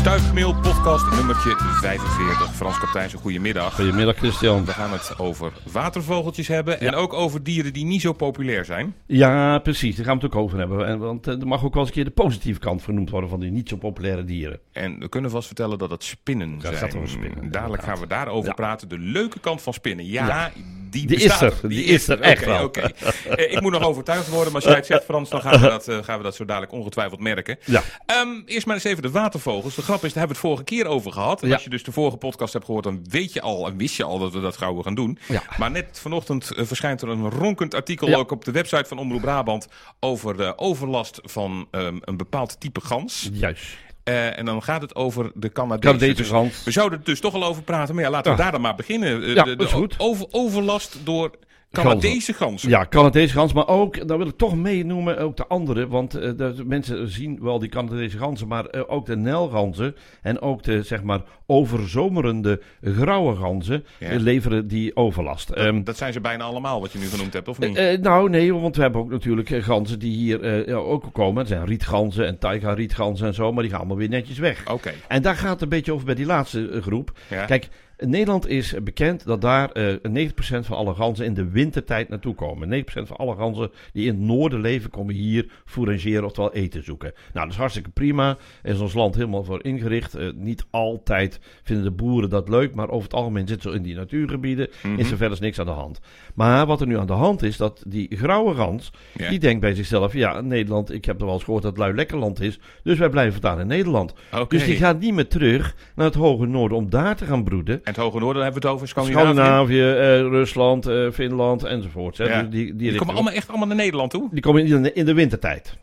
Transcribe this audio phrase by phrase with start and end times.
[0.00, 2.54] Stuifmeel podcast nummertje 45.
[2.54, 3.74] Frans Kapteins, een goedemiddag.
[3.74, 4.64] Goedemiddag Christian.
[4.64, 8.94] We gaan het over watervogeltjes hebben en ook over dieren die niet zo populair zijn.
[9.06, 9.96] Ja, precies.
[9.96, 10.86] Daar gaan we het ook over hebben.
[10.86, 13.30] En, want eh, er mag ook wel eens een keer de positieve kant vernoemd worden
[13.30, 14.58] van die niet zo populaire dieren.
[14.72, 16.72] En we kunnen vast vertellen dat het spinnen Ja, zijn.
[16.72, 18.54] het gaat over spinnen, Dadelijk gaan we daarover Ja.
[18.54, 18.88] praten.
[18.88, 20.06] De leuke kant van spinnen.
[20.06, 20.50] Ja,
[20.90, 21.68] die, Die bestaat is er.
[21.68, 22.64] Die is er echt wel.
[22.64, 22.80] oké.
[22.80, 25.68] Eh, ik moet nog overtuigd worden, maar als jij het zegt Frans, dan gaan we
[25.68, 27.58] dat, eh, gaan we dat zo dadelijk ongetwijfeld merken.
[27.64, 27.82] Ja.
[28.06, 29.74] Ehm, eerst maar eens even de watervogels.
[29.90, 31.42] Grap is, daar hebben we het vorige keer over gehad.
[31.42, 31.54] En Ja.
[31.54, 34.04] als je dus de vorige podcast hebt gehoord, dan weet je al en wist je
[34.04, 35.18] al dat we dat gauw gaan doen.
[35.28, 35.42] Ja.
[35.58, 38.16] Maar net vanochtend eh, verschijnt er een ronkend artikel Ja.
[38.16, 39.68] ook op de website van Omroep Brabant
[40.00, 43.28] over de overlast van ehm, een bepaald type gans.
[43.32, 43.64] Juist.
[44.04, 46.14] Eh, en dan gaat het over de Canadese.
[46.14, 46.64] Dus.
[46.64, 47.94] We zouden er dus toch al over praten.
[47.94, 49.20] Maar ja, laten we daar dan maar beginnen.
[49.34, 49.94] Ja, de, de dat is goed.
[49.98, 51.30] Over, overlast door
[51.72, 52.68] Canadese ganzen.
[52.68, 55.88] Ja, Canadese gans, maar ook, dan wil ik toch meenoemen, ook de andere.
[55.88, 60.40] Want eh, de, mensen zien wel die Canadese ganzen, maar eh, ook de nelganzen en
[60.40, 64.08] ook de, zeg maar, overzomerende grauwe ganzen Ja.
[64.08, 65.50] eh, leveren die overlast.
[65.50, 67.98] Ehm, Dat zijn ze bijna allemaal wat je nu genoemd hebt, of niet?
[68.02, 71.42] Nou, nee, want we hebben ook natuurlijk ganzen die hier ook komen.
[71.42, 74.70] Er zijn rietganzen en taiga-rietganzen en zo, maar die gaan allemaal weer netjes weg.
[74.70, 74.92] Oké.
[75.08, 77.12] En daar gaat het een beetje over bij die laatste groep.
[77.30, 77.44] Ja.
[77.44, 77.68] Kijk,
[78.06, 82.84] Nederland is bekend dat daar eh 90% van alle ganzen in de wintertijd naartoe komen.
[82.84, 87.12] 90% van alle ganzen die in het noorden leven, komen hier fourageren, oftewel eten zoeken.
[87.32, 88.36] Nou, dat is hartstikke prima.
[88.62, 90.14] Er is ons land helemaal voor ingericht.
[90.14, 93.82] Eh, niet altijd vinden de boeren dat leuk, maar over het algemeen zitten ze in
[93.82, 94.68] die natuurgebieden.
[94.82, 94.98] Mhm.
[94.98, 96.00] Is er verder niks aan de hand.
[96.34, 98.92] Maar wat er nu aan de hand is, dat die grauwe gans,
[99.28, 101.94] die denkt bij zichzelf, ja, Nederland, ik heb er wel eens gehoord dat het lui
[101.94, 104.14] lekker land is, dus wij blijven vandaan in Nederland.
[104.48, 107.80] Dus die gaat niet meer terug naar het hoge noorden om daar te gaan broeden.
[107.90, 109.24] Het Hoge Noorden hebben we het over Scandinavië.
[109.24, 112.18] Scandinavië, eh, Rusland, eh, Finland enzovoort.
[112.18, 112.24] Hè.
[112.24, 112.42] Ja.
[112.42, 114.28] Dus die, die, Die komen allemaal echt allemaal naar Nederland toe.
[114.30, 115.76] die komen in de, in de wintertijd.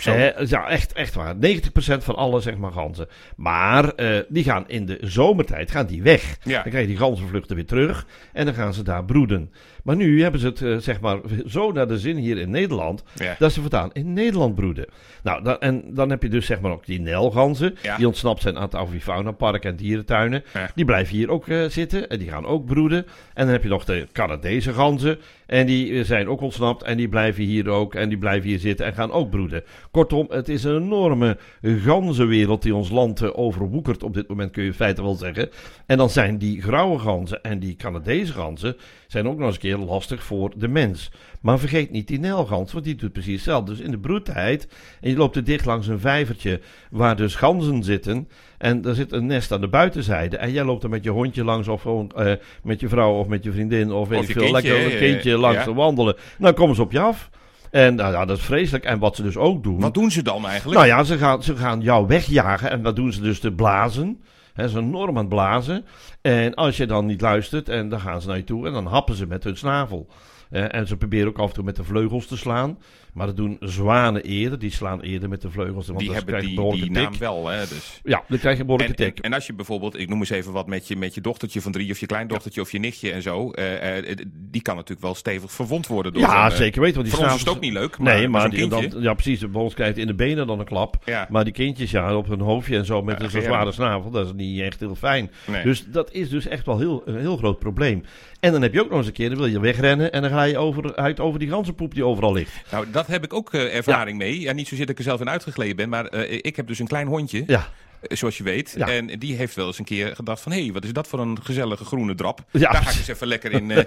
[0.00, 0.12] Zo.
[0.12, 1.34] Eh, ja, echt, echt waar.
[1.34, 3.08] 90% van alle zeg maar, ganzen.
[3.36, 6.36] Maar eh, die gaan in de zomertijd gaan die weg.
[6.42, 6.62] Ja.
[6.62, 8.06] Dan krijg je die ganzenvluchten weer terug.
[8.32, 9.52] En dan gaan ze daar broeden.
[9.88, 13.04] Maar nu hebben ze het eh, zeg maar, zo naar de zin hier in Nederland.
[13.14, 13.36] Ja.
[13.38, 14.86] Dat ze voortaan in Nederland broeden.
[15.22, 17.76] Nou, dan, en dan heb je dus zeg maar ook die nelganzen.
[17.82, 17.96] Ja.
[17.96, 20.44] Die ontsnapt zijn aan het avifauna park en dierentuinen.
[20.74, 22.08] Die blijven hier ook eh, zitten.
[22.08, 23.06] En die gaan ook broeden.
[23.34, 25.18] En dan heb je nog de Canadese ganzen.
[25.46, 26.82] En die eh, zijn ook ontsnapt.
[26.82, 27.94] En die blijven hier ook.
[27.94, 29.62] En die blijven hier zitten en gaan ook broeden.
[29.90, 34.02] Kortom, het is een enorme ganzenwereld die ons land eh, overwoekert.
[34.02, 35.50] Op dit moment kun je in feite wel zeggen.
[35.86, 38.76] En dan zijn die grauwe ganzen en die Canadese ganzen.
[39.06, 41.10] zijn ook nog eens een keer lastig voor de mens.
[41.40, 43.70] Maar vergeet niet die nelgans, want die doet precies hetzelfde.
[43.70, 44.68] Dus in de broedtijd.
[45.00, 46.60] En je loopt er dicht langs een vijvertje.
[46.90, 48.28] waar dus ganzen zitten.
[48.58, 50.36] En er zit een nest aan de buitenzijde.
[50.36, 51.68] En jij loopt er met je hondje langs.
[51.68, 52.32] of gewoon eh,
[52.62, 53.92] met je vrouw of met je vriendin.
[53.92, 54.52] of weet Of ik je veel.
[54.52, 55.64] kindje, lekker een kindje langs ja.
[55.64, 56.16] te wandelen.
[56.38, 57.30] Dan komen ze op je af.
[57.70, 58.84] En nou, ja, dat is vreselijk.
[58.84, 59.80] En wat ze dus ook doen.
[59.80, 60.78] Wat doen ze dan eigenlijk?
[60.78, 62.70] Nou ja, ze gaan, ze gaan jou wegjagen.
[62.70, 63.40] En wat doen ze dus?
[63.40, 64.22] Te blazen.
[64.52, 65.84] He, ze enorm aan het blazen.
[66.20, 68.86] En als je dan niet luistert, en dan gaan ze naar je toe en dan
[68.86, 70.08] happen ze met hun snavel.
[70.50, 72.78] Eh, en ze proberen ook af en toe met de vleugels te slaan.
[73.18, 74.58] Maar dat doen zwanen eerder.
[74.58, 75.86] Die slaan eerder met de vleugels.
[75.86, 77.20] Want die hebben die, een naam tik.
[77.20, 77.60] wel, hè?
[77.60, 78.00] Dus.
[78.04, 79.24] Ja, dan krijg je een En, behoorlijke en, tik.
[79.24, 81.72] en als je bijvoorbeeld, ik noem eens even wat met je, met je dochtertje van
[81.72, 85.14] drie of je kleindochtertje of je nichtje en zo, eh, eh, die kan natuurlijk wel
[85.14, 86.96] stevig verwond worden door Ja, zeker weten.
[86.96, 89.14] Want die Voor ons is het ook niet leuk, maar, nee, maar die, dan, ja,
[89.14, 89.50] precies.
[89.50, 90.96] Bij ons krijgt in de benen dan een klap.
[91.04, 91.26] Ja.
[91.30, 93.40] Maar die kindjes, ja, op hun hoofdje en zo met Ja, ja.
[93.40, 95.30] zware snavel, dat is niet echt heel fijn.
[95.46, 95.62] Nee.
[95.62, 98.04] Dus dat is dus echt wel heel, een heel groot probleem.
[98.40, 100.30] En dan heb je ook nog eens een keer, dan wil je wegrennen en dan
[100.30, 102.52] ga je over, uit over die ganzenpoep die overal ligt.
[102.70, 104.40] Nou, dat heb ik ook eh, ervaring mee.
[104.40, 106.78] Ja, niet zozeer dat ik er zelf in uitgegleden ben, maar eh, ik heb dus
[106.78, 107.68] een klein hondje, Ja,
[108.02, 108.74] zoals je weet.
[108.76, 108.88] Ja.
[108.88, 111.18] En die heeft wel eens een keer gedacht van, hé, hey, wat is dat voor
[111.20, 112.40] een gezellige groene drap?
[112.52, 112.58] Ja.
[112.72, 113.70] Daar ga ik eens even lekker in.
[113.70, 113.84] eh,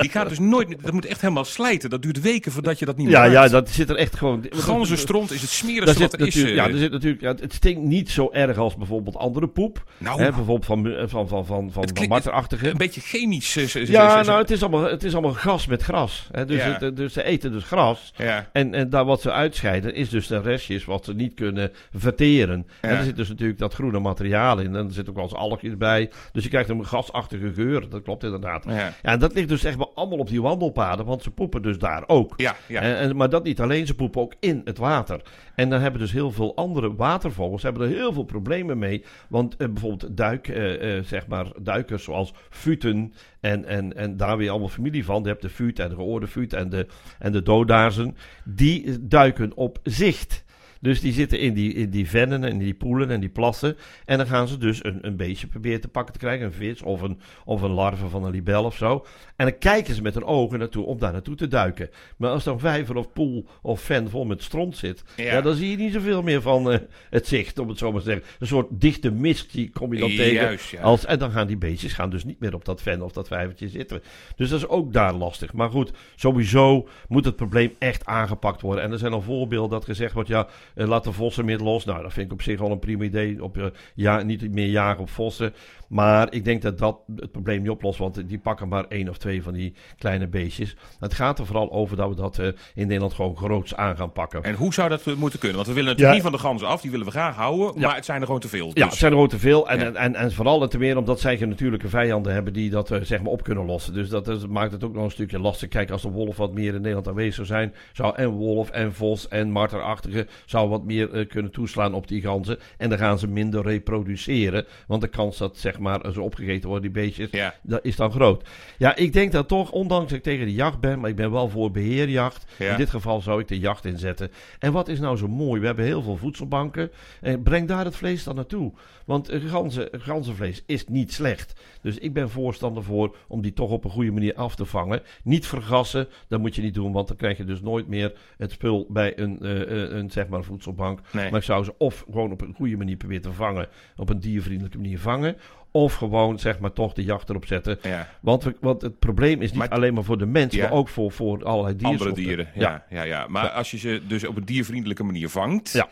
[0.00, 1.90] die gaat dus nooit, dat moet echt helemaal slijten.
[1.90, 4.46] Dat duurt weken voordat je dat niet meer ja, ja, dat zit er echt gewoon...
[4.50, 6.34] Ganzenstront is het smerigste wat er is.
[6.34, 6.72] ja, eh.
[6.72, 9.84] er zit natuurlijk, ja, het stinkt niet zo erg als bijvoorbeeld andere poep.
[9.98, 12.68] Nou, Hè, bijvoorbeeld van, van, van, van, van, van marterachtige.
[12.70, 13.56] een beetje chemisch.
[13.56, 16.28] eh, Ja, nou, het is allemaal, het is allemaal gas met gras.
[16.32, 16.44] Hè?
[16.44, 16.76] Dus, Ja.
[16.80, 18.12] het- dus ze eten dus gras.
[18.52, 22.66] En, en daar wat ze uitscheiden is dus de restjes wat ze niet kunnen verteren.
[22.80, 24.76] En er zit dus natuurlijk dat groene materiaal in.
[24.76, 26.10] En er zit ook wel eens algjes bij.
[26.32, 27.88] Dus je krijgt een gasachtige geur.
[27.88, 28.64] Dat klopt inderdaad.
[28.64, 28.74] Ja.
[28.76, 28.92] Ja.
[29.02, 31.04] en dat ligt dus echt wel allemaal op die wandelpaden.
[31.06, 32.34] Want ze poepen dus daar ook.
[32.36, 32.80] Ja, ja.
[32.80, 35.20] En, en- maar dat niet alleen, ze poepen ook in het water.
[35.54, 39.04] En dan hebben dus heel veel andere watervogels hebben er heel veel problemen mee.
[39.28, 44.36] Want eh, bijvoorbeeld duik, eh, eh, zeg maar, duikers zoals futen en, en, en daar
[44.36, 45.22] weer allemaal familie van.
[45.22, 46.86] Je hebt de fut en de geoorde fut en de,
[47.18, 48.16] en de dodaarzen.
[48.44, 50.41] Die duiken op zicht.
[50.82, 53.76] Dus die zitten in die, in die vennen en die poelen en die plassen.
[54.04, 56.46] En dan gaan ze dus een, een beestje proberen te pakken te krijgen.
[56.46, 59.06] Een vis of een, of een larve van een libel of zo.
[59.36, 61.90] En dan kijken ze met hun ogen naartoe om daar naartoe te duiken.
[62.16, 65.24] Maar als een vijver of poel of ven vol met stront zit, ja.
[65.24, 65.40] Ja.
[65.40, 66.78] dan zie je niet zoveel meer van eh,
[67.10, 68.24] het zicht, om het zo maar te zeggen.
[68.38, 70.32] Een soort dichte mist die kom je dan tegen.
[70.32, 70.82] Juist, ja.
[70.82, 73.28] Als, en dan gaan die beestjes gaan dus niet meer op dat ven of dat
[73.28, 74.02] vijvertje zitten.
[74.36, 75.52] Dus dat is ook daar lastig.
[75.52, 78.84] Maar goed, sowieso moet het probleem echt aangepakt worden.
[78.84, 81.84] En er zijn al voorbeelden dat gezegd wordt, ja, eh, laat de vossen meer los.
[81.84, 83.42] Nou, dat vind ik op zich wel een prima idee.
[83.44, 83.64] Op, eh,
[83.94, 85.54] ja, niet meer jagen op vossen.
[85.88, 89.18] Maar ik denk dat dat het probleem niet oplost, want die pakken maar één of
[89.18, 90.76] twee van die kleine beestjes.
[91.00, 94.12] Het gaat er vooral over dat we dat eh, in Nederland gewoon groots aan gaan
[94.12, 94.42] pakken.
[94.42, 95.56] En hoe zou dat moeten kunnen?
[95.56, 96.22] Want we willen natuurlijk Ja.
[96.22, 97.86] niet van de ganzen af, die willen we graag houden, Ja.
[97.86, 98.66] maar het zijn er gewoon te veel.
[98.66, 99.68] Ja, Dus- het zijn er gewoon te veel.
[99.68, 99.84] En, Ja.
[99.84, 102.88] en, en, en vooral en te meer omdat zij geen natuurlijke vijanden hebben die dat
[103.02, 103.94] zeg maar op kunnen lossen.
[103.94, 105.68] Dus dat maakt het ook nog een stukje lastig.
[105.68, 108.92] Kijk, als de wolf wat meer in Nederland aanwezig zou zijn, zou en wolf en
[108.94, 112.58] vos en marterachtige zou wat meer eh, kunnen toeslaan op die ganzen.
[112.76, 114.66] En dan gaan ze minder reproduceren.
[114.86, 117.54] Want de kans dat zeg maar ze opgegeten worden, die beestjes, Ja.
[117.62, 118.48] dat is dan groot.
[118.78, 121.30] Ja, ik denk dat toch, ondanks dat ik tegen de jacht ben, maar ik ben
[121.30, 122.44] wel voor beheerjacht.
[122.58, 122.70] Ja.
[122.70, 124.30] In dit geval zou ik de jacht inzetten.
[124.58, 125.60] En wat is nou zo mooi?
[125.60, 126.90] We hebben heel veel voedselbanken.
[127.20, 128.72] En breng daar het vlees dan naartoe.
[129.04, 131.60] Want eh, ganzen, ganzenvlees is niet slecht.
[131.80, 135.02] Dus ik ben voorstander voor om die toch op een goede manier af te vangen.
[135.24, 138.50] Niet vergassen, dat moet je niet doen, want dan krijg je dus nooit meer het
[138.50, 141.00] spul bij een, eh, eh, een zeg maar voedselbank.
[141.12, 141.30] Nee.
[141.30, 144.20] Maar ik zou ze of gewoon op een goede manier proberen te vangen, op een
[144.20, 145.36] diervriendelijke manier vangen.
[145.72, 147.78] Of gewoon zeg maar toch de jacht erop zetten.
[147.82, 148.08] Ja.
[148.20, 150.62] Want, we, want het probleem is niet Maar- alleen maar voor de mens, Ja.
[150.62, 152.24] maar ook voor, voor allerlei Andere diersoorten.
[152.24, 153.02] dieren, ja, ja.
[153.02, 155.84] Ja, Maar als je ze dus op een diervriendelijke manier vangt,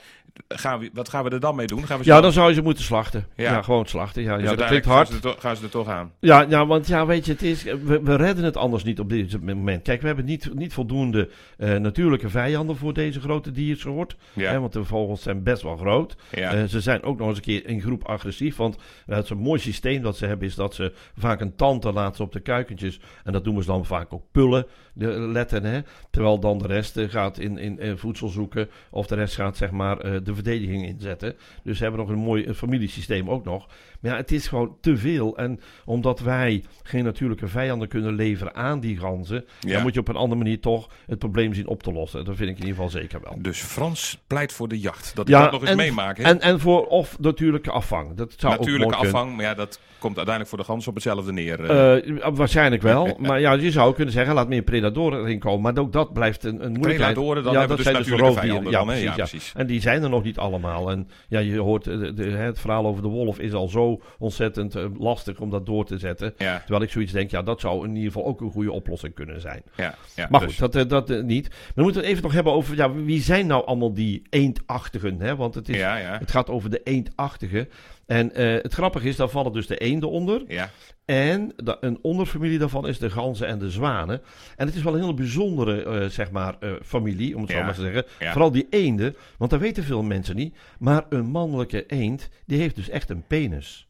[0.49, 1.87] gaan we, wat gaan we er dan mee doen?
[1.87, 3.27] Gaan we Ja, dan zou je ze moeten slachten.
[3.37, 3.63] Ja.
[3.63, 4.23] Gewoon slachten.
[4.23, 5.09] Ja, dus ja dat klinkt hard.
[5.09, 6.13] Gaan ze, er toch, gaan ze er toch aan.
[6.21, 9.09] Ja, ja, want ja, weet je, het is, we, we redden het anders niet op
[9.09, 9.83] dit moment.
[9.83, 11.29] Kijk, we hebben niet, niet voldoende
[11.59, 14.17] eh, natuurlijke vijanden voor deze grote diersoort.
[14.33, 14.51] Ja.
[14.51, 16.17] Hè, want de vogels zijn best wel groot.
[16.31, 18.57] Eh, ze zijn ook nog eens een keer in groep agressief.
[18.57, 18.77] Want
[19.07, 21.83] eh, het is een mooi systeem dat ze hebben, is dat ze vaak een tand
[21.83, 23.01] te laten op de kuikentjes.
[23.25, 25.65] En dat noemen ze dan vaak ook pullen, de letten.
[25.65, 25.81] Hè?
[26.11, 28.69] Terwijl dan de rest eh, gaat in, in, voedsel zoeken.
[28.91, 31.37] Of de rest gaat zeg maar eh, de verdediging inzetten.
[31.63, 33.67] Dus ze hebben nog een mooi eh, familiesysteem ook nog.
[34.01, 35.37] Maar ja, het is gewoon te veel.
[35.37, 39.45] En omdat wij geen natuurlijke vijanden kunnen leveren aan die ganzen.
[39.61, 39.73] Ja.
[39.73, 42.25] Dan moet je op een andere manier toch het probleem zien op te lossen.
[42.25, 43.37] Dat vind ik in ieder geval zeker wel.
[43.39, 45.17] Dus Frans pleit voor de jacht.
[45.17, 46.17] Dat ik Ja, dat nog eens en- meemaak.
[46.19, 46.23] hè?
[46.23, 48.15] En, en voor of natuurlijke afvang.
[48.15, 49.21] Dat zou Natuurlijke ook mooi kunnen.
[49.21, 51.65] afvang, maar ja, dat komt uiteindelijk voor de gans op hetzelfde neer.
[51.71, 51.97] eh.
[51.97, 53.17] Eh, waarschijnlijk wel.
[53.19, 55.61] Maar ja, je zou kunnen zeggen, laat meer predadoren erin komen.
[55.75, 57.13] Maar ook dat blijft een, een moeilijkheid.
[57.13, 58.71] Predadoren, dan ja, hebben we dat dus zijn natuurlijke roofdieren.
[58.73, 59.53] vijanden Ja, precies, Ja, precies.
[59.57, 60.91] En die zijn er nog niet allemaal.
[60.91, 64.01] En ja, je hoort, eh, de, de- het verhaal over de wolf is al zo
[64.19, 66.35] ontzettend lastig om dat door te zetten.
[66.39, 69.15] ja, Terwijl ik zoiets denk, ja, dat zou in ieder geval ook een goede oplossing
[69.15, 69.63] kunnen zijn.
[69.77, 70.27] ja, ja.
[70.31, 71.49] Maar dus- goed, dat, dat niet.
[71.75, 75.21] Dan moeten we het even nog hebben over, ja, wie zijn nou allemaal die eendachtigen?
[75.21, 75.37] Hè?
[75.37, 75.77] Want het, is,
[76.19, 77.69] het gaat over de eendachtigen.
[78.11, 80.43] En eh, het grappige is, daar vallen dus de eenden onder.
[80.49, 80.71] ja.
[81.05, 84.21] En een onderfamilie daarvan is de ganzen en de zwanen.
[84.57, 87.63] En het is wel een hele bijzondere, eh, zeg maar, eh, familie, om het zo
[87.63, 88.05] maar te zeggen.
[88.19, 88.33] ja.
[88.33, 90.57] Vooral die eenden, want dat weten veel mensen niet.
[90.79, 93.89] Maar een mannelijke eend, die heeft dus echt een penis.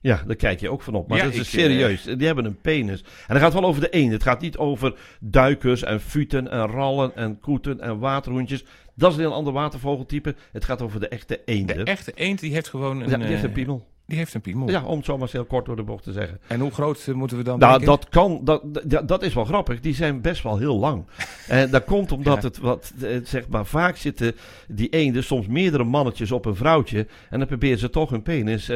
[0.00, 1.08] Ja, daar kijk je ook van op.
[1.08, 2.02] Maar Ja, dat is serieus.
[2.02, 3.00] Die hebben een penis.
[3.00, 4.12] En dat gaat wel over de eenden.
[4.12, 8.64] Het gaat niet over duikers en futen en rallen en koeten en waterhoentjes.
[8.98, 10.34] Dat is een heel ander watervogeltype.
[10.52, 11.76] Het gaat over de echte eenden.
[11.76, 13.86] De echte eend die heeft gewoon een, ja, die heeft een eh, piemel.
[14.06, 14.70] die heeft een piemel.
[14.70, 16.40] Ja, om het zo maar heel kort door de bocht te zeggen.
[16.46, 17.88] En hoe groot eh, moeten we dan Nou, denken?
[17.96, 19.80] dat kan, dat, dat, dat is wel grappig.
[19.80, 21.04] Die zijn best wel heel lang.
[21.48, 22.48] En dat komt omdat Ja.
[22.48, 24.32] het wat, eh, zeg maar, vaak zitten
[24.68, 27.06] die eenden soms meerdere mannetjes op een vrouwtje.
[27.30, 28.70] En dan proberen ze toch hun penis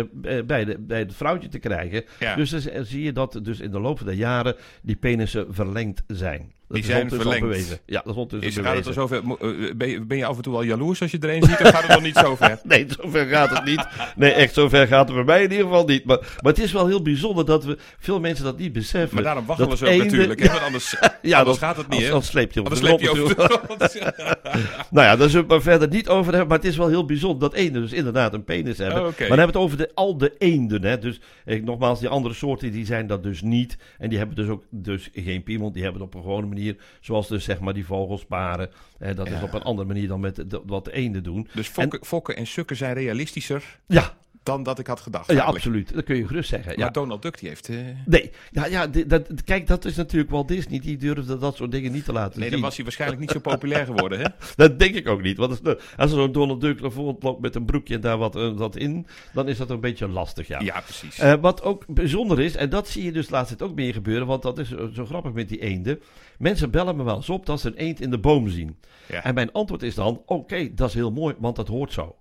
[0.46, 2.04] bij, de, bij het vrouwtje te krijgen.
[2.18, 2.34] Ja.
[2.36, 6.52] Dus dan zie je dat dus in de loop der jaren die penissen verlengd zijn.
[6.70, 7.80] Die zijn al verlengd.
[7.86, 10.24] Ja, dat is ondertussen Is, gaat het er zover, mo- eh, ben, je, ben je
[10.24, 11.60] af en toe al jaloers als je er een ziet?
[11.60, 12.58] Of gaat het nog niet zo ver?
[12.64, 13.86] Nee, zover gaat het niet.
[14.16, 16.04] Nee, echt zover gaat het bij mij in ieder geval niet.
[16.04, 19.14] Maar, maar het is wel heel bijzonder dat we veel mensen dat niet beseffen.
[19.14, 20.40] Maar daarom wachten we zo natuurlijk.
[20.40, 22.06] hè, Want anders, Ja, anders dat- gaat het niet.
[22.08, 23.98] Anders, sleep je op Anders de sleep je grond.
[24.90, 26.48] Nou ja, daar zullen we het maar verder niet over hebben.
[26.48, 28.96] Maar het is wel heel bijzonder dat eenden dus inderdaad een penis hebben.
[28.98, 29.04] Oh.
[29.04, 30.82] Maar dan hebben we het over de, al de eenden.
[30.84, 30.98] Hè.
[30.98, 33.76] Dus eh, nogmaals, die andere soorten die zijn dat dus niet.
[33.98, 35.72] En die hebben dus ook dus geen piemel.
[35.72, 36.58] Die hebben het op een gewone manier.
[37.00, 38.70] Zoals dus zeg maar die vogels paren.
[38.98, 41.48] Eh, dat is op een andere manier dan met de, wat de eenden doen.
[41.54, 45.26] Dus fokken, fokken en sukken zijn realistischer Ja, dan dat ik had gedacht.
[45.26, 45.64] Ja, eigenlijk.
[45.64, 45.94] absoluut.
[45.94, 46.68] Dat kun je gerust zeggen.
[46.76, 46.90] Maar Ja.
[46.90, 47.68] Donald Duck die heeft...
[47.68, 50.78] eh, Nee, ja, ja, dat, kijk, dat is natuurlijk wel Disney.
[50.78, 52.50] Die durfde dat soort dingen niet te laten nee, zien.
[52.58, 54.26] dan was hij waarschijnlijk niet zo populair geworden, hè?
[54.56, 55.36] Dat denk ik ook niet.
[55.36, 58.00] Want als, er- als er zo'n Donald Duck naar voren loopt met een broekje en
[58.00, 60.60] daar wat, eh, wat in, dan is dat een beetje lastig, ja.
[60.60, 61.18] Ja, precies.
[61.18, 64.26] Eh, wat ook bijzonder is, en dat zie je dus laatst tijd ook meer gebeuren,
[64.26, 66.00] want dat is zo zo grappig met die eenden.
[66.38, 68.76] Mensen bellen me wel eens op dat ze een eend in de boom zien.
[69.08, 69.24] Ja.
[69.24, 72.16] En mijn antwoord is dan, oké, dat is heel mooi, want dat hoort zo.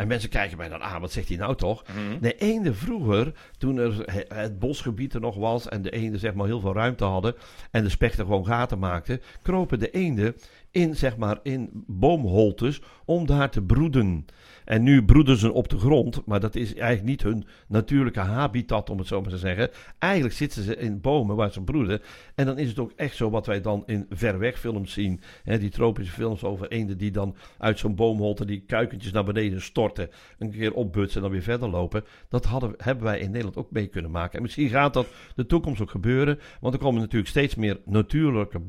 [0.00, 1.84] En mensen kijken mij dan aan, wat zegt hij nou toch?
[1.88, 2.20] Mhm.
[2.20, 6.34] De eenden vroeger, toen er he- het bosgebied er nog was en de eenden zeg
[6.34, 7.34] maar heel veel ruimte hadden
[7.70, 10.36] en de spechten gewoon gaten maakten, kropen de eenden
[10.70, 14.26] in zeg maar in boomholtes om daar te broeden.
[14.64, 18.90] En nu broeden ze op de grond, maar dat is eigenlijk niet hun natuurlijke habitat,
[18.90, 19.70] om het zo maar te zeggen.
[19.98, 22.00] Eigenlijk zitten ze in bomen waar ze broeden.
[22.34, 25.20] En dan is het ook echt zo wat wij dan in verwegfilms zien.
[25.44, 29.62] Hè, die tropische films over eenden die dan uit zo'n boomholte die kuikentjes naar beneden
[29.62, 30.08] storten.
[30.38, 32.04] Een keer opbutsen en dan weer verder lopen.
[32.28, 34.36] Dat hadden, hebben wij in Nederland ook mee kunnen maken.
[34.36, 36.38] En misschien gaat dat de toekomst ook gebeuren.
[36.60, 38.60] Want er komen natuurlijk steeds meer natuurlijke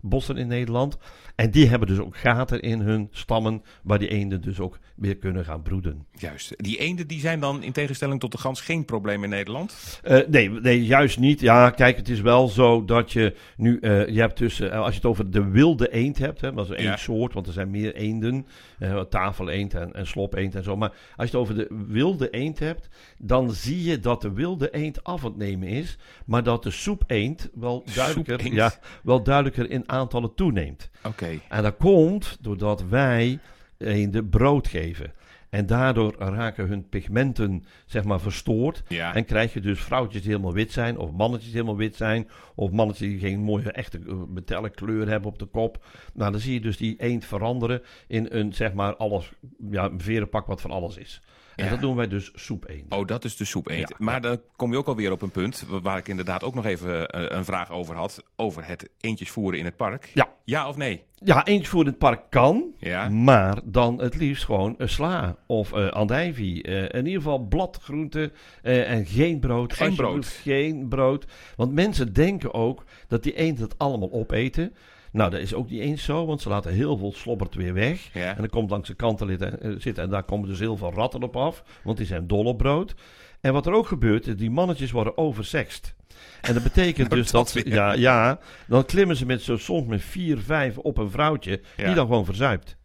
[0.00, 0.98] bossen in Nederland.
[1.40, 3.62] En die hebben dus ook gaten in hun stammen.
[3.82, 6.06] Waar die eenden dus ook weer kunnen gaan broeden.
[6.18, 6.54] Juist.
[6.56, 10.00] Die eenden die zijn dan in tegenstelling tot de gans geen probleem in Nederland.
[10.02, 11.40] Eh, nee, nee, juist niet.
[11.40, 14.88] Ja, kijk, het is wel zo dat je nu, eh, je hebt tussen, eh, als
[14.88, 16.96] je het over de wilde eend hebt, hè, dat is één Ja.
[16.96, 18.46] soort, want er zijn meer eenden,
[18.78, 20.76] eh tafeleend en, en slopeend en zo.
[20.76, 24.70] Maar als je het over de wilde eend hebt, dan zie je dat de wilde
[24.70, 29.70] eend af aan het nemen is, maar dat de soepeend wel duidelijker, ja, wel duidelijker
[29.70, 30.90] in aantallen toeneemt.
[31.04, 31.29] Oké.
[31.48, 33.38] En dat komt doordat wij
[33.78, 35.12] eenden brood geven.
[35.50, 38.82] En daardoor raken hun pigmenten, zeg maar, verstoord.
[38.88, 39.14] Ja.
[39.14, 42.28] En krijg je dus vrouwtjes die helemaal wit zijn, of mannetjes die helemaal wit zijn,
[42.54, 45.84] of mannetjes die geen mooie echte eh, metallic kleur hebben op de kop.
[46.14, 49.32] Nou, dan zie je dus die eend veranderen in een, zeg maar, alles,
[49.70, 51.20] ja, een verenpak wat van alles is.
[51.60, 51.70] En Ja.
[51.70, 52.92] dat noemen wij dus soep eend.
[52.94, 53.88] Oh, dat is de soep eend.
[53.88, 53.96] Ja.
[53.98, 56.64] Maar dan kom je ook alweer op een punt wa- waar ik inderdaad ook nog
[56.66, 58.24] even eh, een vraag over had.
[58.36, 60.10] Over het eendjes voeren in het park.
[60.14, 60.28] Ja.
[60.44, 61.02] Ja of nee?
[61.24, 63.08] Ja, eentje voor in het park kan, Ja.
[63.08, 66.62] maar dan het liefst gewoon een sla of eh andijvie.
[66.62, 69.72] Eh, in ieder geval bladgroenten eh, en geen brood.
[69.72, 71.24] Geen Alsjeblieft, Geen brood.
[71.56, 74.74] Want mensen denken ook dat die eend het allemaal opeten.
[75.12, 78.08] Nou, dat is ook niet eens zo, want ze laten heel veel slobbert weer weg.
[78.12, 78.30] Ja.
[78.30, 81.22] En dan komt langs de kanten eh, zitten en daar komen dus heel veel ratten
[81.22, 82.94] op af, want die zijn dol op brood.
[83.40, 85.94] En wat er ook gebeurt, is die mannetjes worden oversext.
[86.40, 90.38] En dat betekent dus dat ja, ja, dan klimmen ze met zo soms met vier,
[90.38, 91.84] vijf op een vrouwtje, Ja.
[91.86, 92.76] die dan gewoon verzuipt.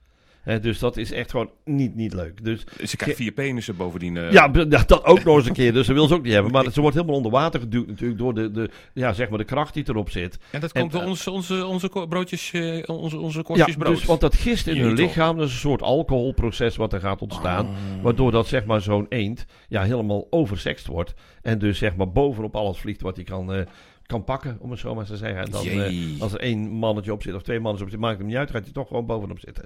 [0.62, 2.44] Dus dat is echt gewoon niet, niet leuk.
[2.44, 4.18] Dus Ze krijgt vier penissen bovendien.
[4.18, 4.32] eh.
[4.32, 5.74] ja, ja, dat ook nog eens een keer.
[5.74, 6.52] Dus ze wil ze ook niet hebben.
[6.52, 9.44] Maar ze wordt helemaal onder water geduwd natuurlijk door de, de, ja, zeg maar de
[9.44, 10.38] kracht die erop zit.
[10.52, 13.76] En dat En, komt door eh, onze, onze, onze broodjes, eh, onze, onze Ja, korstjes
[13.76, 13.96] brood.
[13.96, 17.22] dus, want dat gist in hun lichaam, dat is een soort alcoholproces wat er gaat
[17.22, 17.66] ontstaan.
[17.66, 17.74] Oh.
[18.02, 21.14] Waardoor dat zeg maar zo'n eend ja, helemaal oversext wordt.
[21.42, 23.62] En dus zeg maar bovenop alles vliegt wat hij kan, eh,
[24.06, 25.42] kan pakken, om het zo maar te zeggen.
[25.42, 28.18] En dan, eh, als er één mannetje op zit of twee mannetjes op zitten, maakt
[28.18, 29.66] het niet uit, gaat hij toch gewoon bovenop zitten.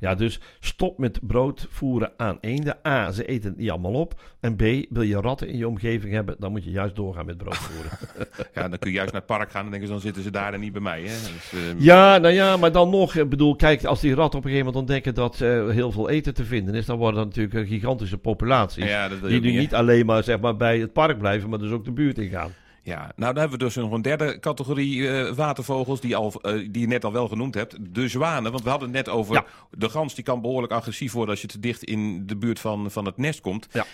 [0.00, 2.76] Ja, dus stop met brood voeren aan eenden.
[2.86, 4.20] A, ze eten het niet allemaal op.
[4.40, 7.36] En B, wil je ratten in je omgeving hebben, dan moet je juist doorgaan met
[7.36, 7.90] brood voeren.
[8.54, 10.30] Ja, dan kun je juist naar het park gaan en denken ze, dan zitten ze
[10.30, 11.00] daar en niet bij mij.
[11.00, 11.06] Hè?
[11.06, 14.44] Dus, eh, Ja, nou ja, maar dan nog, ik bedoel, kijk, als die ratten op
[14.44, 17.26] een gegeven moment ontdekken dat eh, heel veel eten te vinden is, dan worden dat
[17.26, 18.84] natuurlijk een gigantische populaties.
[18.84, 21.48] ja, dat wil je die nu niet, alleen maar, zeg maar bij het park blijven,
[21.48, 22.52] maar dus ook de buurt ingaan.
[22.88, 26.52] Ja, nou dan hebben we dus nog een derde categorie eh, watervogels die, al, eh,
[26.70, 27.76] die je net al wel genoemd hebt.
[27.94, 29.44] De zwanen, want we hadden het net over Ja.
[29.70, 32.90] de gans die kan behoorlijk agressief worden als je te dicht in de buurt van,
[32.90, 33.68] van het nest komt.
[33.72, 33.84] Ja.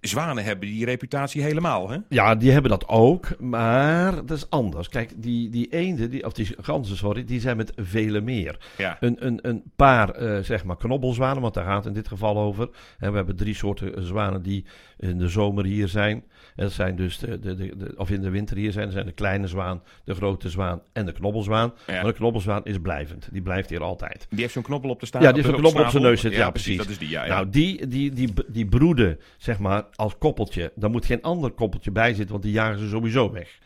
[0.00, 1.96] Zwanen hebben die reputatie helemaal, hè?
[2.08, 4.88] Ja, die hebben dat ook, maar dat is anders.
[4.88, 8.58] Kijk, die, die eenden, die, of die ganzen, sorry, die zijn met vele meer.
[8.76, 8.96] Ja.
[9.00, 12.38] Een, een, een paar, eh, zeg maar, knobbelzwanen, want daar gaat het in dit geval
[12.38, 12.68] over.
[12.98, 14.64] En we hebben drie soorten zwanen die
[14.98, 16.24] in de zomer hier zijn.
[16.56, 18.90] En dat zijn dus, de, de, de, of in de winter hier zijn.
[18.90, 21.72] Zijn de kleine zwaan, de grote zwaan en de knobbelzwaan.
[21.86, 21.92] Ja.
[21.94, 23.28] Maar de knobbelzwaan is blijvend.
[23.32, 24.26] Die blijft hier altijd.
[24.30, 25.22] Die heeft zo'n knobbel op de staan.
[25.22, 26.76] Ja, die heeft de knobbel op zijn neus zitten, ja, precies.
[26.76, 27.24] Dat is die, ja.
[27.24, 27.34] ja.
[27.34, 30.72] Nou, die, die, die, die broeden, zeg maar, als koppeltje.
[30.74, 33.58] Daar moet geen ander koppeltje bij zitten, want die jagen ze sowieso weg.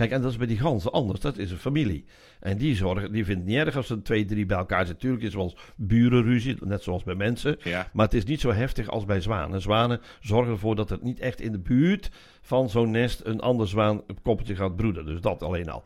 [0.00, 1.20] Kijk, en dat is bij die ganzen anders.
[1.20, 2.04] Dat is een familie.
[2.40, 4.98] En die zorgen, die vindt het niet erg als er twee, drie bij elkaar zitten.
[4.98, 7.56] Tuurlijk is wel eens burenruzie, net zoals bij mensen.
[7.62, 7.88] ja.
[7.92, 9.60] Maar het is niet zo heftig als bij zwanen.
[9.60, 12.10] Zwanen zorgen ervoor dat het niet echt in de buurt
[12.42, 15.06] van zo'n nest een ander zwaan een koppeltje gaat broeden.
[15.06, 15.84] Dus dat alleen al.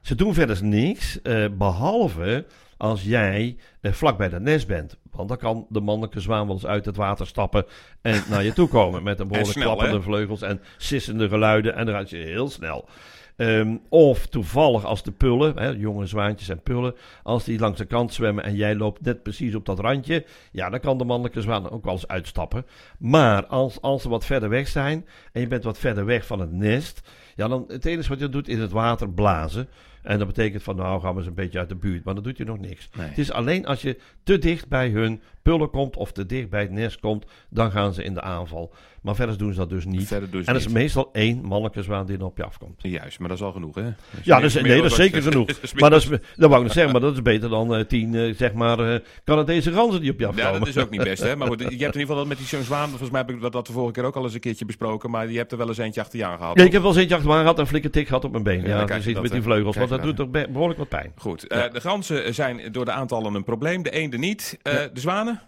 [0.00, 2.44] Ze doen verder niks, eh, behalve
[2.76, 4.96] als jij eh, vlak bij dat nest bent.
[5.10, 7.64] Want dan kan de mannelijke zwaan wel eens uit het water stappen
[8.00, 9.02] en naar je toe komen.
[9.02, 10.02] Met een behoorlijk snel, klappende hè?
[10.02, 11.74] vleugels en sissende geluiden.
[11.74, 12.88] En dan gaat je heel snel.
[13.36, 17.84] Ehm, of toevallig als de pullen, hè, jonge zwaantjes en pullen, als die langs de
[17.84, 21.40] kant zwemmen en jij loopt net precies op dat randje, ja, dan kan de mannelijke
[21.40, 22.66] zwaan ook wel eens uitstappen.
[22.98, 26.40] Maar als, als ze wat verder weg zijn en je bent wat verder weg van
[26.40, 29.68] het nest, ja, dan het enige wat je doet is het water blazen.
[30.02, 32.04] En dat betekent van nou gaan we eens een beetje uit de buurt.
[32.04, 32.88] Maar dan doet je nog niks.
[32.96, 33.08] Nee.
[33.08, 36.60] Het is alleen als je te dicht bij hun pullen komt of te dicht bij
[36.60, 38.72] het nest komt, dan gaan ze in de aanval.
[39.02, 40.12] Maar verder doen ze dat dus niet.
[40.12, 42.82] En er is meestal één mannelijke zwaan die dan op je afkomt.
[42.82, 43.82] Juist, maar dat is al genoeg, hè?
[44.22, 45.48] Ja, dat nee, dat is zeker genoeg.
[45.62, 47.84] is Maar dat, is, dat wou ik nog zeggen, maar dat is beter dan eh,
[47.84, 50.52] tien, eh, zeg maar, eh Canadese ganzen die op je afkomen.
[50.52, 51.36] Ja, dat is ook niet best, hè?
[51.36, 53.30] Maar goed, je hebt in ieder geval dat met die zo'n zwaan, volgens mij heb
[53.30, 55.52] ik dat, dat de vorige keer ook al eens een keertje besproken, maar je hebt
[55.52, 56.58] er wel eens eentje achter je aangehad.
[56.58, 58.60] Ja, ik heb wel eens eentje gehad en een flinke tik gehad op mijn been.
[58.62, 61.12] Ja, Ja, dat, met die vleugels, want dat doet toch be- behoorlijk wat pijn.
[61.16, 64.58] Goed, eh, de ganzen zijn door de aantallen een probleem, de eenden niet.
[64.62, 65.40] Eh, De zwanen?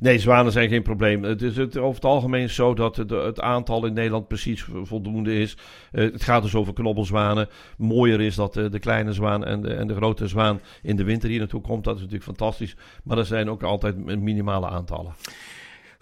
[0.00, 1.22] Nee, zwanen zijn geen probleem.
[1.22, 5.38] Het is het, over het algemeen zo dat het, het aantal in Nederland precies voldoende
[5.40, 5.56] is.
[5.92, 7.48] Eh, het gaat dus over knobbelzwanen.
[7.76, 11.04] Mooier is dat eh, de kleine zwaan en de, en de grote zwaan in de
[11.04, 11.84] winter hier naartoe komt.
[11.84, 12.76] Dat is natuurlijk fantastisch.
[13.04, 15.14] Maar er zijn ook altijd minimale aantallen.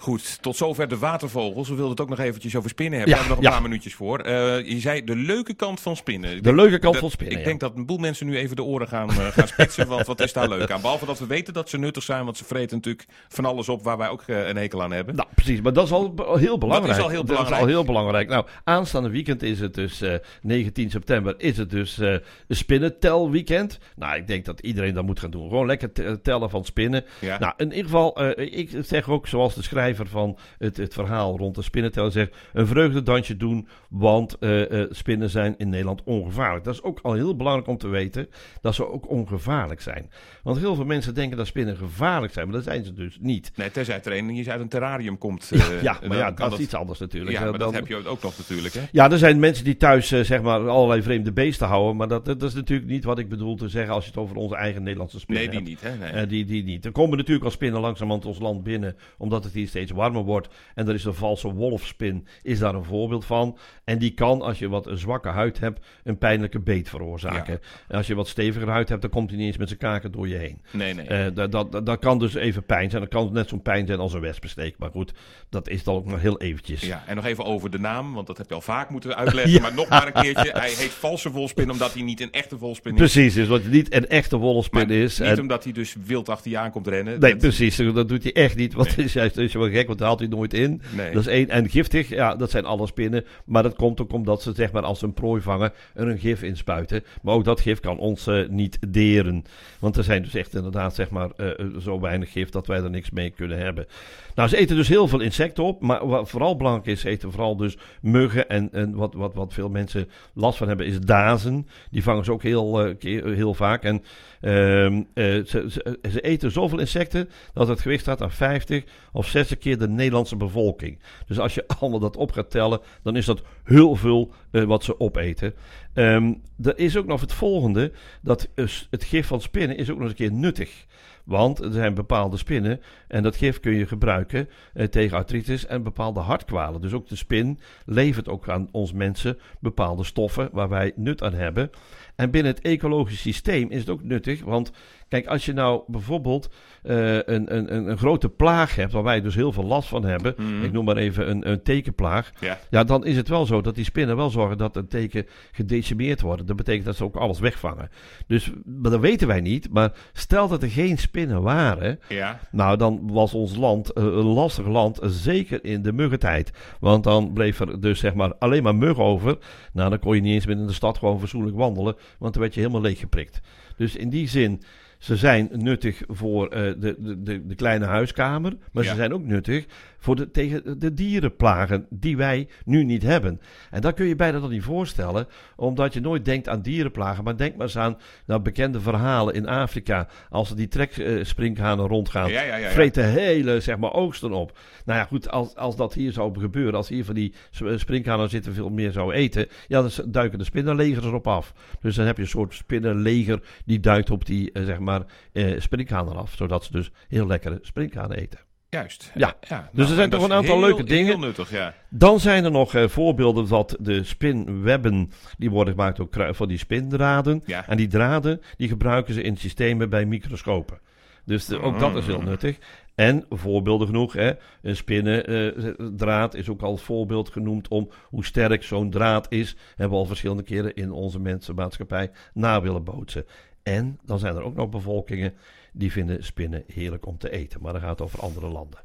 [0.02, 1.68] Goed, tot zover de watervogels.
[1.68, 3.16] We wilden het ook nog eventjes over spinnen hebben.
[3.16, 3.60] Ja, Daar hebben we nog een ja.
[3.60, 4.18] paar minuutjes voor.
[4.18, 6.30] Eh, je zei de leuke kant van spinnen.
[6.34, 7.48] De denk- leuke kant dat- van spinnen, Ik ja.
[7.48, 9.88] denk dat een boel mensen nu even de oren gaan, eh, gaan spitsen.
[9.88, 10.80] want wat is daar leuk aan?
[10.80, 12.24] Behalve dat we weten dat ze nuttig zijn.
[12.24, 15.14] Want ze vreten natuurlijk van alles op waar wij ook eh, een hekel aan hebben.
[15.16, 15.60] Nou, precies.
[15.60, 16.98] Maar dat is al heel belangrijk.
[17.00, 17.56] al heel Dat belangrijk.
[17.56, 18.28] is al heel belangrijk.
[18.28, 22.00] Nou, aanstaande weekend is het dus, eh 19 september, is het dus
[22.48, 23.78] spinnentelweekend.
[23.96, 25.48] Nou, ik denk dat iedereen dat moet gaan doen.
[25.48, 27.04] Gewoon lekker te- tellen van spinnen.
[27.38, 31.54] Nou, in ieder geval, ik zeg ook zoals de schrijver van het, het verhaal rond
[31.54, 36.64] de spinnenteller zegt, een vreugdedansje doen, want eh, eh, spinnen zijn in Nederland ongevaarlijk.
[36.64, 38.28] Dat is ook al heel belangrijk om te weten,
[38.60, 40.10] dat ze ook ongevaarlijk zijn.
[40.42, 43.52] Want heel veel mensen denken dat spinnen gevaarlijk zijn, maar dat zijn ze dus niet.
[43.56, 45.50] Nee, tenzij er een die uit een terrarium komt.
[45.54, 47.36] Ja, eh, ja, maar ja, dat is iets anders natuurlijk.
[47.36, 48.80] Ja, maar dat dan- heb je ook nog natuurlijk, hè?
[48.92, 51.96] ja, er zijn mensen die thuis zeg maar allerlei vreemde beesten houden.
[51.96, 54.36] Maar dat, dat is natuurlijk niet wat ik bedoel te zeggen als je het over
[54.36, 55.82] onze eigen Nederlandse spinnen Nee, die hebt.
[55.82, 56.12] niet, hè?
[56.12, 56.26] Nee.
[56.26, 56.84] Die, die niet.
[56.84, 60.48] Er komen natuurlijk al spinnen langzamerhand ons land binnen, omdat het hier steeds warmer wordt.
[60.74, 63.58] En er is de valse wolfspin, is daar een voorbeeld van.
[63.84, 67.60] En die kan, als je wat een zwakke huid hebt, een pijnlijke beet veroorzaken.
[67.88, 70.12] En als je wat steviger huid hebt, dan komt hij niet eens met zijn kaken
[70.12, 70.60] door je heen.
[70.70, 71.06] nee, nee.
[71.06, 73.02] Eh, dat, dat, kan dus even pijn zijn.
[73.02, 74.74] Dat kan net zo'n pijn zijn als een wespensteek.
[74.78, 75.12] Maar goed,
[75.48, 76.80] dat is dan ook nog heel eventjes.
[76.80, 79.40] Ja, en nog even over de naam, want dat heb je al vaak moeten uitleggen.
[79.52, 79.60] Ja.
[79.60, 80.50] Maar nog maar een keertje.
[80.52, 82.98] Hij heet valse wolspin omdat hij niet een echte wolspin is.
[82.98, 85.18] Precies, dus wat niet een echte wolfspin Maar is.
[85.18, 87.20] Niet En- omdat hij dus wild achter je aan komt rennen.
[87.20, 87.76] Nee, Dat- precies.
[87.76, 88.72] Dat doet hij echt niet.
[88.74, 90.82] Want het is juist is wel gek, want daar haalt hij nooit in.
[90.96, 91.12] Nee.
[91.12, 91.48] Dat is één.
[91.48, 93.24] En giftig, ja, dat zijn alle spinnen.
[93.44, 96.18] Maar dat komt ook omdat ze, zeg maar, als ze een prooi vangen, er een
[96.18, 97.04] gif in spuiten.
[97.22, 99.44] Maar ook dat gif kan ons eh, niet deren.
[99.78, 102.82] Want er zijn dus echt inderdaad, zeg maar, eh, eh, zo weinig gif dat wij
[102.82, 103.86] er niks mee kunnen hebben.
[104.34, 105.80] Nou, ze eten dus heel veel insecten op.
[105.80, 108.48] Maar wat vooral belangrijk is, ze eten vooral dus muggen.
[108.48, 111.66] En, en wat, wat, wat veel mensen last van hebben, is dazen.
[111.90, 113.82] Die vangen ze ook heel, heel vaak.
[113.82, 114.02] En
[114.40, 119.26] ehm, eh, ze, ze, ze eten zoveel insecten dat het gewicht staat aan 50 of
[119.26, 120.98] 60 keer de Nederlandse bevolking.
[121.26, 124.84] Dus als je allemaal dat op gaat tellen, dan is dat heel veel eh, wat
[124.84, 125.54] ze opeten.
[125.94, 128.48] Ehm, er is ook nog het volgende, dat
[128.90, 130.86] het gif van spinnen is ook nog een keer nuttig.
[131.24, 135.82] Want er zijn bepaalde spinnen en dat gif kun je gebruiken eh, tegen artritis en
[135.82, 136.80] bepaalde hartkwalen.
[136.80, 141.34] Dus ook de spin levert ook aan ons mensen bepaalde stoffen waar wij nut aan
[141.34, 141.70] hebben.
[142.16, 144.72] En binnen het ecologisch systeem is het ook nuttig, want
[145.12, 146.48] kijk, als je nou bijvoorbeeld
[146.82, 147.24] eh, een,
[147.56, 150.64] een, een, een grote plaag hebt, waar wij dus heel veel last van hebben, Mhm.
[150.64, 152.58] ik noem maar even een, een tekenplaag, Ja.
[152.70, 156.20] ja, dan is het wel zo dat die spinnen wel zorgen dat een teken gedecimeerd
[156.20, 156.46] wordt.
[156.46, 157.88] Dat betekent dat ze ook alles wegvangen.
[158.26, 162.38] Dus maar dat weten wij niet, maar stel dat er geen spinnen waren, Ja.
[162.50, 166.50] nou, dan was ons land eh, een lastig land, zeker in de muggentijd.
[166.80, 169.38] Want dan bleef er dus zeg maar alleen maar mug over.
[169.72, 172.42] Nou, dan kon je niet eens meer in de stad gewoon fatsoenlijk wandelen, want dan
[172.42, 173.40] werd je helemaal leeggeprikt.
[173.76, 174.62] Dus in die zin,
[175.02, 178.90] ze zijn nuttig voor eh, de, de, de, de kleine huiskamer, maar Ja.
[178.90, 179.66] ze zijn ook nuttig
[180.02, 183.40] voor de, tegen de dierenplagen die wij nu niet hebben.
[183.70, 187.36] En dat kun je bijna dan niet voorstellen, omdat je nooit denkt aan dierenplagen, maar
[187.36, 192.42] denk maar eens aan nou, bekende verhalen in Afrika, als er die treksprinkhanen rondgaan Ja,
[192.42, 192.70] ja, ja, ja.
[192.70, 194.58] vreten hele zeg maar, oogsten op.
[194.84, 198.28] Nou ja, goed, als, als dat hier zou gebeuren, als hier van die sp- sprinkhanen
[198.30, 201.52] zitten veel meer zou eten, ja, dan duiken de spinnenlegers erop af.
[201.80, 205.60] Dus dan heb je een soort spinnenleger die duikt op die, eh, zeg maar, eh
[205.60, 208.38] sprinkhanen af, zodat ze dus heel lekkere sprinkhanen eten.
[208.74, 209.10] Juist.
[209.14, 209.34] Ja.
[209.48, 209.68] ja.
[209.72, 211.06] Dus er zijn toch een aantal heel- leuke dingen.
[211.06, 211.74] Heel nuttig, ja.
[211.88, 216.58] Dan zijn er nog eh, voorbeelden dat de spinwebben, die worden gemaakt ook van die
[216.58, 217.42] spindraden.
[217.46, 217.68] Ja.
[217.68, 220.78] En die draden, die gebruiken ze in systemen bij microscopen.
[221.24, 222.58] Dus de- ook dat is heel nuttig.
[222.94, 224.32] En voorbeelden genoeg, hè?
[224.62, 229.56] een spinnendraad is ook al voorbeeld genoemd om hoe sterk zo'n draad is.
[229.68, 233.24] Hebben we al verschillende keren in onze mensenmaatschappij na willen bootsen.
[233.62, 235.34] En dan zijn er ook nog bevolkingen
[235.72, 237.62] die vinden spinnen heerlijk om te eten.
[237.62, 238.80] Maar dan gaat over andere landen.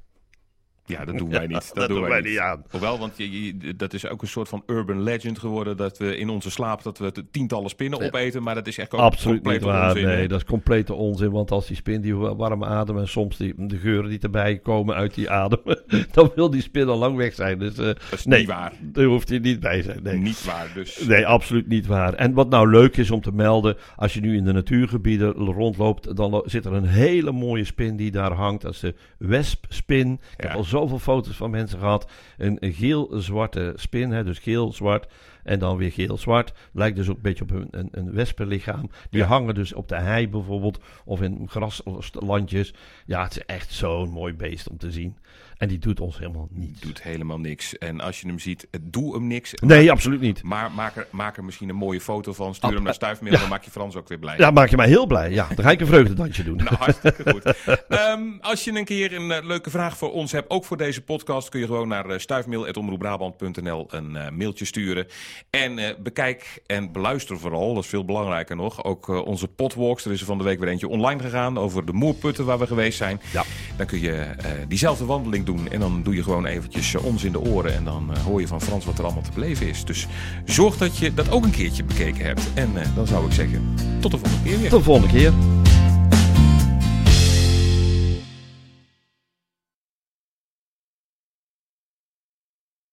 [0.90, 1.56] Ja, dat doen wij niet.
[1.68, 2.38] Dat, dat doen wij niet.
[2.40, 2.64] aan.
[2.70, 5.78] Hoewel, want je, je- dat is ook een soort van urban legend geworden.
[5.78, 8.44] Dat we in onze slaap dat we tientallen spinnen opeten.
[8.44, 9.90] Maar dat is echt ook Absoluut niet waar.
[9.90, 11.32] onzin, nee, dat is complete onzin.
[11.32, 14.58] Want als die spin die wa- warm ademt en soms die, de geuren die erbij
[14.58, 15.60] komen uit die adem,
[16.12, 17.60] dan wil die spin al lang weg zijn.
[17.60, 18.74] Dus eh, Dat is nee, niet waar.
[18.82, 20.00] daar hoeft hij niet bij zijn.
[20.04, 20.18] Nee.
[20.18, 21.06] Niet waar, dus.
[21.08, 22.14] Nee, absoluut niet waar.
[22.14, 26.16] En wat nou leuk is om te melden, als je nu in de natuurgebieden rondloopt,
[26.16, 28.62] dan zit er een hele mooie spin die daar hangt.
[28.62, 30.12] Dat is de wespspin.
[30.38, 32.12] Ik heb al zoveel foto's van mensen gehad.
[32.38, 35.08] Een, geel-zwarte spin, hè, dus geel-zwart
[35.44, 36.54] en dan weer geel-zwart.
[36.74, 38.90] Lijkt dus ook een beetje op een, een, een wespenlichaam.
[39.10, 39.28] Die Ja.
[39.28, 42.74] hangen dus op de hei bijvoorbeeld, of in graslandjes.
[43.06, 45.18] Ja, het is echt zo'n mooi beest om te zien.
[45.58, 46.80] En die doet ons helemaal niets.
[46.80, 47.78] Doet helemaal niks.
[47.78, 49.54] En als je hem ziet, eh, doe hem niks.
[49.54, 50.44] Nee, absoluut niet.
[50.44, 52.56] Maar maak er, maak er misschien een mooie foto van.
[52.56, 53.40] Stuur hem naar Stuifmiddel.
[53.40, 54.38] Dan maak je Frans ook weer blij.
[54.38, 55.32] Ja, maak je mij heel blij.
[55.32, 56.56] Ja, dan ga ik een vreugdedansje doen.
[56.58, 57.44] Nou, hartstikke goed.
[57.88, 61.02] Ehm, als je een keer een eh, leuke vraag voor ons hebt, ook voor deze
[61.02, 62.16] podcast, kun je gewoon naar uh,
[63.88, 65.08] een mailtje sturen.
[65.50, 70.06] En bekijk en beluister vooral, dat is veel belangrijker nog, ook onze potwalks.
[70.06, 72.68] Er is er van de week weer eentje online gegaan over de moerputten waar we
[72.68, 73.22] geweest zijn.
[73.34, 73.44] Ja.
[73.78, 74.36] Dan kun je
[74.68, 77.84] diezelfde wandeling doen en dan doe je gewoon eventjes eh, ons in de oren en
[77.84, 79.86] dan eh, hoor je van Frans wat er allemaal te beleven is.
[79.86, 80.08] Dus
[80.46, 82.42] zorg dat je dat ook een keertje bekeken hebt.
[82.54, 84.70] En eh, dan zou ik zeggen, tot de volgende keer weer.
[84.70, 85.34] Tot de volgende keer.